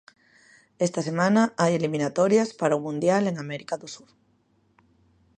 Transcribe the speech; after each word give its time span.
Esta 0.85 1.01
semana 1.09 1.41
hai 1.61 1.71
eliminatorias 1.79 2.49
para 2.59 2.77
o 2.79 2.83
mundial 2.87 3.23
en 3.27 3.35
América 3.43 3.75
do 3.81 3.87
Sur. 3.95 4.09